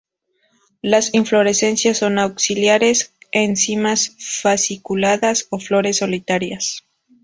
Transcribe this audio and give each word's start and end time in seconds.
Las 0.81 1.13
inflorescencias 1.13 1.99
son 1.99 2.17
axilares, 2.17 3.13
en 3.31 3.55
cimas 3.55 4.15
fasciculadas, 4.17 5.45
o 5.51 5.59
flores 5.59 5.97
solitarias. 5.97 6.83